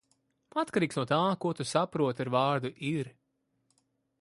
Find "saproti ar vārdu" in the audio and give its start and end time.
1.73-2.73